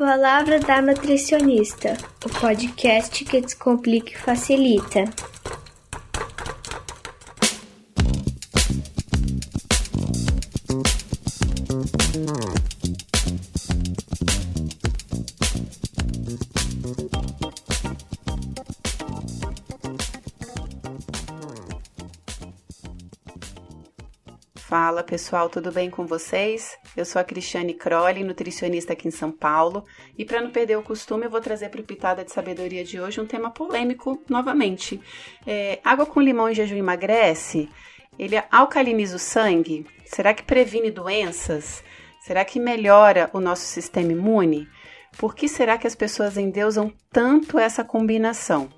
Palavra 0.00 0.58
da 0.58 0.80
Nutricionista, 0.80 1.94
o 2.24 2.30
podcast 2.30 3.22
que 3.22 3.38
descomplica 3.38 4.12
e 4.12 4.16
facilita. 4.16 5.04
Fala 24.70 25.02
pessoal, 25.02 25.48
tudo 25.48 25.72
bem 25.72 25.90
com 25.90 26.06
vocês? 26.06 26.78
Eu 26.96 27.04
sou 27.04 27.20
a 27.20 27.24
Cristiane 27.24 27.74
Crowley, 27.74 28.22
nutricionista 28.22 28.92
aqui 28.92 29.08
em 29.08 29.10
São 29.10 29.32
Paulo, 29.32 29.84
e 30.16 30.24
para 30.24 30.40
não 30.40 30.52
perder 30.52 30.78
o 30.78 30.82
costume, 30.84 31.24
eu 31.24 31.30
vou 31.30 31.40
trazer 31.40 31.70
para 31.70 31.80
o 31.80 31.84
Pitada 31.84 32.24
de 32.24 32.30
Sabedoria 32.30 32.84
de 32.84 33.00
hoje 33.00 33.20
um 33.20 33.26
tema 33.26 33.50
polêmico 33.50 34.22
novamente. 34.28 35.00
É, 35.44 35.80
água 35.82 36.06
com 36.06 36.20
limão 36.20 36.48
em 36.48 36.54
jejum 36.54 36.76
emagrece? 36.76 37.68
Ele 38.16 38.40
alcaliniza 38.48 39.16
o 39.16 39.18
sangue? 39.18 39.84
Será 40.04 40.32
que 40.32 40.44
previne 40.44 40.92
doenças? 40.92 41.82
Será 42.20 42.44
que 42.44 42.60
melhora 42.60 43.28
o 43.32 43.40
nosso 43.40 43.64
sistema 43.64 44.12
imune? 44.12 44.68
Por 45.18 45.34
que 45.34 45.48
será 45.48 45.76
que 45.78 45.88
as 45.88 45.96
pessoas 45.96 46.36
endeusam 46.36 46.92
tanto 47.10 47.58
essa 47.58 47.82
combinação? 47.82 48.70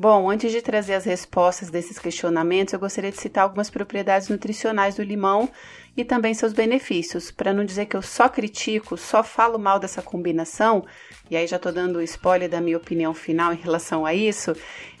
Bom, 0.00 0.30
antes 0.30 0.52
de 0.52 0.62
trazer 0.62 0.94
as 0.94 1.04
respostas 1.04 1.70
desses 1.70 1.98
questionamentos, 1.98 2.72
eu 2.72 2.78
gostaria 2.78 3.10
de 3.10 3.20
citar 3.20 3.42
algumas 3.42 3.68
propriedades 3.68 4.28
nutricionais 4.28 4.94
do 4.94 5.02
limão 5.02 5.50
e 5.96 6.04
também 6.04 6.32
seus 6.34 6.52
benefícios, 6.52 7.32
para 7.32 7.52
não 7.52 7.64
dizer 7.64 7.86
que 7.86 7.96
eu 7.96 8.02
só 8.02 8.28
critico, 8.28 8.96
só 8.96 9.24
falo 9.24 9.58
mal 9.58 9.80
dessa 9.80 10.00
combinação, 10.00 10.84
e 11.28 11.36
aí 11.36 11.48
já 11.48 11.56
estou 11.56 11.72
dando 11.72 12.00
spoiler 12.02 12.48
da 12.48 12.60
minha 12.60 12.76
opinião 12.76 13.12
final 13.12 13.52
em 13.52 13.56
relação 13.56 14.06
a 14.06 14.14
isso, 14.14 14.54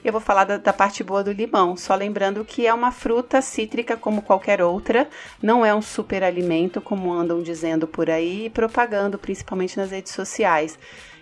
eu 0.04 0.10
vou 0.10 0.20
falar 0.20 0.42
da, 0.42 0.56
da, 0.56 0.72
parte 0.72 1.04
boa 1.04 1.22
do 1.22 1.30
limão, 1.30 1.76
só 1.76 1.94
lembrando 1.94 2.44
que 2.44 2.66
é 2.66 2.74
uma 2.74 2.90
fruta 2.90 3.40
cítrica 3.40 3.96
como 3.96 4.20
qualquer 4.20 4.60
outra, 4.60 5.08
não 5.40 5.64
é 5.64 5.72
um 5.72 5.80
super 5.80 6.24
alimento 6.24 6.80
como 6.80 7.12
andam 7.12 7.40
dizendo 7.40 7.86
por 7.86 8.10
aí 8.10 8.46
e 8.46 8.50
propagando 8.50 9.16
principalmente 9.16 9.76
nas 9.76 9.92
redes 9.92 10.12
sociais. 10.12 10.76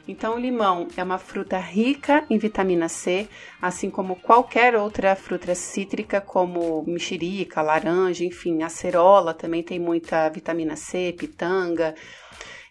Então, 0.08 0.36
o 0.36 0.38
limão 0.38 0.86
é 0.96 1.02
uma 1.02 1.18
fruta 1.18 1.58
rica 1.58 2.24
em 2.30 2.38
vitamina 2.38 2.88
C, 2.88 3.28
assim 3.60 3.90
como 3.90 4.14
qualquer 4.14 4.76
outra 4.76 5.16
fruta 5.16 5.52
cítrica, 5.52 6.20
como 6.20 6.84
mexerica, 6.86 7.60
laranja, 7.60 8.24
enfim, 8.24 8.62
acerola 8.62 9.34
também 9.34 9.64
tem 9.64 9.80
muita 9.80 10.28
vitamina 10.28 10.76
C, 10.76 11.12
pitanga. 11.18 11.94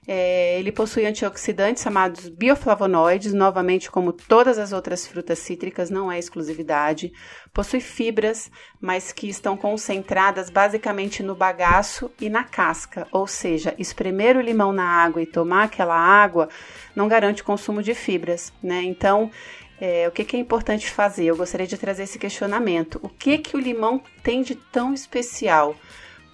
É, 0.07 0.59
ele 0.59 0.71
possui 0.71 1.05
antioxidantes 1.05 1.81
chamados 1.81 2.29
bioflavonoides, 2.29 3.33
novamente, 3.33 3.89
como 3.89 4.13
todas 4.13 4.59
as 4.59 4.71
outras 4.71 5.07
frutas 5.07 5.39
cítricas, 5.39 5.89
não 5.89 6.11
é 6.11 6.19
exclusividade. 6.19 7.11
Possui 7.51 7.79
fibras, 7.79 8.51
mas 8.79 9.11
que 9.11 9.27
estão 9.27 9.57
concentradas 9.57 10.49
basicamente 10.49 11.23
no 11.23 11.33
bagaço 11.33 12.11
e 12.21 12.29
na 12.29 12.43
casca, 12.43 13.07
ou 13.11 13.25
seja, 13.25 13.73
espremer 13.79 14.37
o 14.37 14.41
limão 14.41 14.71
na 14.71 14.85
água 14.85 15.21
e 15.21 15.25
tomar 15.25 15.63
aquela 15.63 15.97
água 15.97 16.49
não 16.95 17.07
garante 17.07 17.43
consumo 17.43 17.81
de 17.81 17.95
fibras, 17.95 18.53
né? 18.61 18.83
Então, 18.83 19.31
é, 19.79 20.07
o 20.07 20.11
que, 20.11 20.23
que, 20.23 20.37
é 20.37 20.39
importante 20.39 20.89
fazer? 20.89 21.25
Eu 21.25 21.35
gostaria 21.35 21.67
de 21.67 21.77
trazer 21.77 22.03
esse 22.03 22.19
questionamento. 22.19 22.99
O 23.01 23.09
que, 23.09 23.37
que 23.37 23.57
o 23.57 23.59
limão 23.59 24.01
tem 24.23 24.41
de 24.41 24.55
tão 24.55 24.93
especial? 24.93 25.75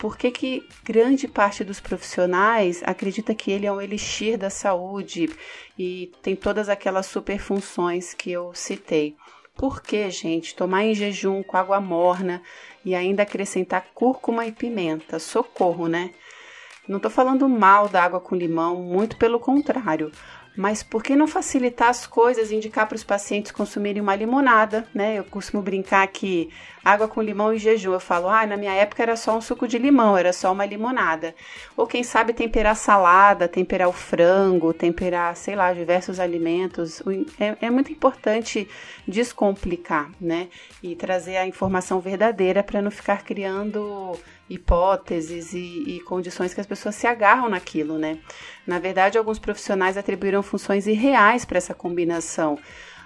Por 0.02 0.18
que, 0.18 0.32
que 0.32 0.68
grande 0.84 1.28
parte 1.28 1.64
dos 1.64 1.80
profissionais 1.80 2.82
acredita 2.84 3.36
que 3.36 3.52
ele 3.52 3.68
é 3.68 3.72
um 3.72 3.80
elixir 3.80 4.36
da 4.36 4.50
saúde 4.50 5.30
e 5.78 6.12
tem 6.24 6.36
todas 6.36 6.70
aquelas 6.70 7.06
super 7.06 7.38
funções 7.38 8.12
que 8.12 8.32
eu 8.32 8.52
citei? 8.56 9.16
Por 9.56 9.80
que, 9.80 10.10
gente, 10.10 10.56
tomar 10.56 10.86
em 10.86 10.96
jejum 10.96 11.44
com 11.44 11.56
água 11.56 11.80
morna 11.80 12.42
e 12.84 12.96
ainda 12.96 13.22
acrescentar 13.22 13.90
cúrcuma 13.94 14.48
e 14.48 14.52
pimenta? 14.52 15.20
Socorro, 15.20 15.88
né? 15.88 16.10
Não 16.88 16.98
estou 16.98 17.12
falando 17.12 17.48
mal 17.48 17.88
da 17.88 18.04
água 18.04 18.20
com 18.20 18.36
limão, 18.36 18.82
muito 18.82 19.18
pelo 19.18 19.40
contrário. 19.40 20.12
Mas 20.56 20.84
por 20.84 21.02
que 21.02 21.16
não 21.16 21.28
facilitar 21.28 21.90
as 21.90 22.06
coisas 22.06 22.52
indicar 22.52 22.86
para 22.86 22.96
os 22.96 23.04
pacientes 23.04 23.52
consumirem 23.52 24.02
uma 24.02 24.16
limonada, 24.16 24.86
né? 24.94 25.18
Eu 25.18 25.24
costumo 25.24 25.64
brincar 25.64 26.06
que 26.08 26.50
água 26.84 27.08
com 27.08 27.22
limão 27.22 27.54
e 27.54 27.58
jejum. 27.58 27.94
Eu 27.94 28.00
falo, 28.00 28.28
ah, 28.28 28.46
na 28.46 28.58
minha 28.58 28.74
época 28.74 29.02
era 29.02 29.16
só 29.16 29.38
um 29.38 29.42
suco 29.42 29.66
de 29.66 29.78
limão, 29.78 30.18
era 30.18 30.34
só 30.34 30.52
uma 30.52 30.66
limonada. 30.66 31.34
Ou 31.78 31.88
quem 31.88 32.04
sabe 32.04 32.34
temperar 32.34 32.76
salada, 32.76 33.48
temperar 33.48 33.88
o 33.88 33.94
frango, 33.94 34.74
temperar, 34.74 35.36
sei 35.38 35.56
lá, 35.56 35.72
diversos 35.74 36.20
alimentos. 36.20 37.02
É, 37.40 37.68
é 37.68 37.70
muito 37.70 37.92
importante 37.92 38.68
descomplicar, 39.08 40.12
né? 40.20 40.50
E 40.84 40.96
trazer 40.96 41.38
a 41.38 41.48
informação 41.48 42.02
verdadeira 42.02 42.62
para 42.62 42.82
não 42.82 42.92
ficar 42.92 43.24
criando 43.24 44.20
hipóteses 44.54 45.54
e, 45.54 45.84
e, 45.88 46.00
condições 46.02 46.54
que 46.54 46.62
as 46.62 46.68
pessoas 46.68 46.96
se 46.96 47.08
agarram 47.08 47.50
naquilo, 47.50 47.98
né? 47.98 48.20
Na 48.66 48.80
verdade, 48.80 49.18
alguns 49.18 49.40
profissionais 49.40 49.98
atribuíram 49.98 50.44
funções 50.44 50.88
irreais 50.88 51.46
para 51.46 51.58
essa 51.58 51.74
combinação. 51.74 52.58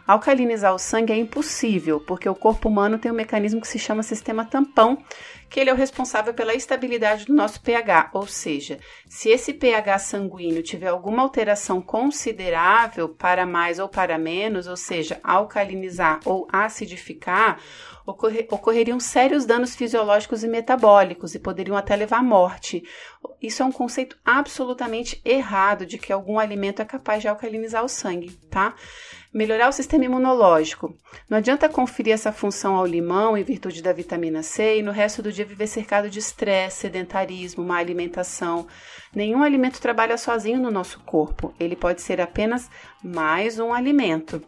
Alcalinizar 0.07 0.73
o 0.73 0.77
sangue 0.77 1.11
é 1.11 1.17
impossível, 1.17 1.99
porque 1.99 2.29
o 2.29 2.35
corpo 2.35 2.69
humano 2.69 2.99
tem 2.99 3.11
um 3.11 3.15
mecanismo 3.15 3.59
que 3.59 3.67
se 3.67 3.79
chama 3.79 4.03
sistema 4.03 4.45
tampão, 4.45 5.03
que 5.49 5.59
ele 5.59 5.69
é 5.69 5.73
o 5.73 5.77
responsável 5.77 6.33
pela 6.33 6.53
estabilidade 6.53 7.25
do 7.25 7.33
nosso 7.33 7.61
pH, 7.61 8.09
ou 8.13 8.27
seja, 8.27 8.79
se 9.07 9.29
esse 9.29 9.53
pH 9.53 9.99
sanguíneo 9.99 10.63
tiver 10.63 10.87
alguma 10.87 11.21
alteração 11.21 11.81
considerável 11.81 13.09
para 13.09 13.45
mais 13.45 13.79
ou 13.79 13.87
para 13.87 14.17
menos, 14.17 14.67
ou 14.67 14.75
seja, 14.75 15.19
alcalinizar 15.23 16.19
ou 16.25 16.47
acidificar, 16.51 17.59
ocorrer, 18.05 18.47
ocorreriam 18.51 18.99
sérios 18.99 19.45
danos 19.45 19.75
fisiológicos 19.75 20.43
e 20.43 20.47
metabólicos 20.47 21.33
e 21.33 21.39
poderiam 21.39 21.75
até 21.75 21.95
levar 21.95 22.19
à 22.19 22.23
morte. 22.23 22.83
Isso 23.41 23.63
é 23.63 23.65
um 23.65 23.71
conceito 23.71 24.17
absolutamente 24.23 25.19
errado 25.25 25.85
de 25.85 25.97
que 25.97 26.13
algum 26.13 26.37
alimento 26.37 26.81
é 26.81 26.85
capaz 26.85 27.21
de 27.21 27.27
alcalinizar 27.27 27.83
o 27.83 27.89
sangue, 27.89 28.31
tá? 28.49 28.75
Melhorar 29.33 29.67
o 29.67 29.73
sistema 29.73 30.05
imunológico. 30.05 30.95
Não 31.29 31.37
adianta 31.37 31.67
conferir 31.67 32.13
essa 32.13 32.31
função 32.31 32.75
ao 32.75 32.85
limão 32.85 33.37
em 33.37 33.43
virtude 33.43 33.81
da 33.81 33.91
vitamina 33.91 34.43
C 34.43 34.77
e 34.77 34.83
no 34.83 34.91
resto 34.91 35.21
do 35.21 35.31
dia 35.35 35.45
viver 35.45 35.67
cercado 35.67 36.09
de 36.09 36.19
estresse, 36.19 36.81
sedentarismo, 36.81 37.63
má 37.63 37.77
alimentação. 37.77 38.67
Nenhum 39.13 39.43
alimento 39.43 39.81
trabalha 39.81 40.17
sozinho 40.17 40.59
no 40.59 40.71
nosso 40.71 40.99
corpo. 41.01 41.53
Ele 41.59 41.75
pode 41.75 42.01
ser 42.01 42.19
apenas 42.19 42.69
mais 43.03 43.59
um 43.59 43.73
alimento. 43.73 44.41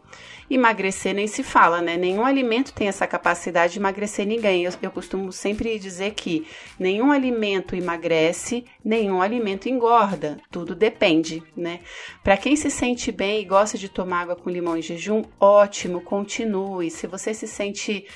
Emagrecer 0.50 1.14
nem 1.14 1.26
se 1.26 1.42
fala, 1.42 1.80
né? 1.82 1.96
Nenhum 1.96 2.24
alimento 2.24 2.72
tem 2.72 2.88
essa 2.88 3.06
capacidade 3.06 3.74
de 3.74 3.78
emagrecer 3.78 4.26
ninguém. 4.26 4.64
Eu, 4.64 4.72
eu 4.80 4.90
costumo 4.90 5.30
sempre 5.30 5.78
dizer 5.78 6.14
que 6.14 6.46
nenhum 6.78 7.12
alimento 7.12 7.76
emagrece, 7.76 8.64
nenhum 8.84 9.20
alimento 9.20 9.68
engorda. 9.68 10.38
Tudo 10.50 10.74
depende, 10.74 11.42
né? 11.56 11.80
Para 12.24 12.36
quem 12.36 12.56
se 12.56 12.70
sente 12.70 13.12
bem 13.12 13.42
e 13.42 13.44
gosta 13.44 13.76
de 13.76 13.88
tomar 13.88 14.22
água 14.22 14.36
com 14.36 14.50
limão 14.50 14.76
em 14.76 14.82
jejum, 14.82 15.22
ótimo, 15.38 16.00
continue. 16.00 16.90
Se 16.90 17.06
você 17.06 17.34
se 17.34 17.46
sente 17.46 18.06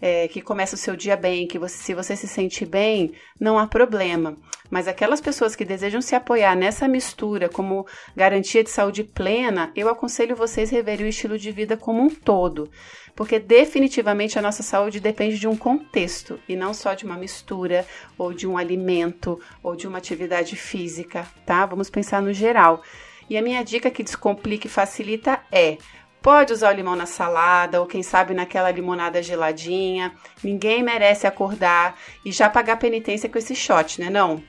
é, 0.00 0.28
que 0.28 0.40
começa 0.40 0.74
o 0.74 0.78
seu 0.78 0.96
dia 0.96 1.16
bem, 1.16 1.46
que 1.46 1.58
você, 1.58 1.76
se 1.76 1.94
você 1.94 2.16
se 2.16 2.26
sente 2.26 2.64
bem, 2.64 3.12
não 3.38 3.58
há 3.58 3.66
problema. 3.66 4.36
Mas 4.70 4.86
aquelas 4.86 5.20
pessoas 5.20 5.56
que 5.56 5.64
desejam 5.64 6.00
se 6.00 6.14
apoiar 6.14 6.56
nessa 6.56 6.86
mistura 6.86 7.48
como 7.48 7.86
garantia 8.16 8.62
de 8.62 8.70
saúde 8.70 9.02
plena, 9.02 9.72
eu 9.74 9.88
aconselho 9.88 10.36
vocês 10.36 10.70
reverem 10.70 11.06
o 11.06 11.08
estilo 11.08 11.36
de 11.36 11.50
vida 11.50 11.76
como 11.76 12.00
um 12.00 12.08
todo, 12.08 12.70
porque 13.16 13.38
definitivamente 13.38 14.38
a 14.38 14.42
nossa 14.42 14.62
saúde 14.62 15.00
depende 15.00 15.38
de 15.38 15.48
um 15.48 15.56
contexto 15.56 16.38
e 16.48 16.54
não 16.54 16.72
só 16.72 16.94
de 16.94 17.04
uma 17.04 17.16
mistura 17.16 17.84
ou 18.16 18.32
de 18.32 18.46
um 18.46 18.56
alimento 18.56 19.40
ou 19.62 19.74
de 19.74 19.88
uma 19.88 19.98
atividade 19.98 20.56
física, 20.56 21.26
tá? 21.44 21.66
Vamos 21.66 21.90
pensar 21.90 22.22
no 22.22 22.32
geral. 22.32 22.82
E 23.28 23.36
a 23.36 23.42
minha 23.42 23.62
dica 23.62 23.90
que 23.90 24.02
descomplica 24.02 24.66
e 24.66 24.70
facilita 24.70 25.40
é 25.52 25.78
Pode 26.22 26.52
usar 26.52 26.72
o 26.72 26.76
limão 26.76 26.94
na 26.94 27.06
salada 27.06 27.80
ou 27.80 27.86
quem 27.86 28.02
sabe 28.02 28.34
naquela 28.34 28.70
limonada 28.70 29.22
geladinha. 29.22 30.14
Ninguém 30.44 30.82
merece 30.82 31.26
acordar 31.26 31.98
e 32.24 32.30
já 32.30 32.48
pagar 32.48 32.76
penitência 32.76 33.28
com 33.28 33.38
esse 33.38 33.54
shot, 33.54 34.00
né 34.00 34.10
não? 34.10 34.42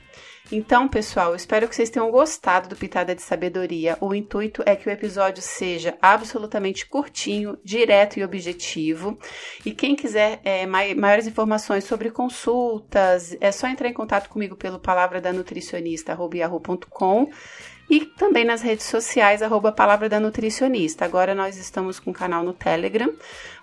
Então, 0.50 0.86
pessoal, 0.86 1.34
espero 1.34 1.66
que 1.66 1.74
vocês 1.74 1.88
tenham 1.88 2.10
gostado 2.10 2.68
do 2.68 2.76
Pitada 2.76 3.14
de 3.14 3.22
Sabedoria. 3.22 3.96
O 4.02 4.14
intuito 4.14 4.62
é 4.66 4.76
que 4.76 4.86
o 4.86 4.92
episódio 4.92 5.42
seja 5.42 5.96
absolutamente 6.02 6.84
curtinho, 6.84 7.56
direto 7.64 8.18
e 8.18 8.24
objetivo. 8.24 9.18
E 9.64 9.70
quem 9.70 9.96
quiser 9.96 10.40
é, 10.44 10.66
maiores 10.66 11.26
informações 11.26 11.84
sobre 11.84 12.10
consultas, 12.10 13.34
é 13.40 13.50
só 13.50 13.66
entrar 13.66 13.88
em 13.88 13.94
contato 13.94 14.28
comigo 14.28 14.54
pelo 14.54 14.78
palavra 14.78 15.22
da 15.22 15.32
e 17.90 18.00
também 18.04 18.44
nas 18.44 18.62
redes 18.62 18.86
sociais, 18.86 19.42
arroba 19.42 19.72
Palavra 19.72 20.08
da 20.08 20.18
Nutricionista. 20.18 21.04
Agora 21.04 21.34
nós 21.34 21.56
estamos 21.56 21.98
com 21.98 22.10
um 22.10 22.14
canal 22.14 22.42
no 22.42 22.52
Telegram, 22.52 23.12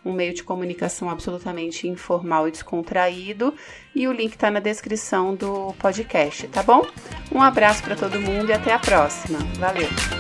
um 0.06 0.13
meio 0.13 0.33
de 0.33 0.44
comunicação 0.44 1.10
absolutamente 1.10 1.88
informal 1.88 2.48
e 2.48 2.51
descontraído, 2.51 3.54
e 3.95 4.07
o 4.07 4.12
link 4.12 4.33
está 4.33 4.51
na 4.51 4.60
descrição 4.60 5.33
do 5.33 5.74
podcast, 5.80 6.48
tá 6.48 6.62
bom? 6.62 6.86
Um 7.31 7.42
abraço 7.42 7.83
para 7.83 7.95
todo 7.95 8.19
mundo 8.19 8.50
e 8.50 8.54
até 8.54 8.74
a 8.74 8.80
próxima. 8.80 9.39
Valeu! 9.57 10.19